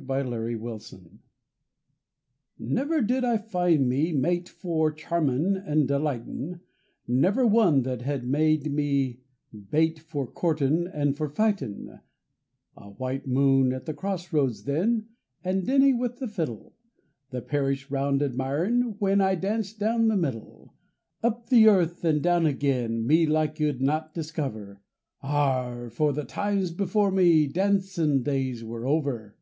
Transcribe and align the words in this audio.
HIS 0.00 0.26
DANCING 0.26 0.58
DAYS 0.58 1.20
Never 2.58 3.00
did 3.02 3.22
I 3.22 3.36
find 3.36 3.86
me 3.86 4.12
mate 4.12 4.48
for 4.48 4.90
charmin' 4.90 5.58
an' 5.58 5.84
delightin', 5.86 6.60
Never 7.06 7.46
one 7.46 7.82
that 7.82 8.00
had 8.02 8.26
me 8.26 9.20
bate 9.70 9.98
for 10.00 10.26
courtin' 10.26 10.88
an' 10.88 11.12
for 11.12 11.28
fightin'; 11.28 12.00
(A 12.76 12.90
white 12.90 13.26
moon 13.28 13.72
at 13.74 13.84
the 13.84 13.92
crossroads 13.94 14.64
then, 14.64 15.06
and 15.44 15.66
Denny 15.66 15.92
with 15.92 16.18
the 16.18 16.26
fiddle; 16.26 16.74
The 17.28 17.42
parish 17.42 17.88
round 17.90 18.20
admirin', 18.22 18.96
when 18.98 19.20
I 19.20 19.34
danced 19.36 19.78
down 19.78 20.08
the 20.08 20.16
middle.) 20.16 20.74
Up 21.22 21.50
the 21.50 21.68
earth 21.68 22.04
and 22.04 22.20
down 22.22 22.46
again, 22.46 23.06
me 23.06 23.26
like 23.26 23.60
you'd 23.60 23.82
not 23.82 24.14
discover; 24.14 24.80
Arrah! 25.22 25.90
for 25.90 26.12
the 26.12 26.24
times 26.24 26.72
before 26.72 27.12
me 27.12 27.46
dancin' 27.46 28.22
days 28.24 28.64
were 28.64 28.86
over! 28.86 29.36